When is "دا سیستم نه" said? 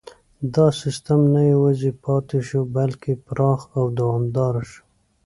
0.55-1.41